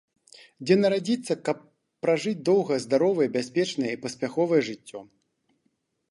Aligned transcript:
Дзе 0.67 0.75
нарадзіцца, 0.83 1.33
каб 1.49 1.57
пражыць 2.05 2.41
доўгае, 2.49 2.79
здаровае, 2.85 3.27
бяспечнае 3.35 3.91
і 3.97 4.01
паспяховае 4.05 4.59
жыццё. 4.71 4.99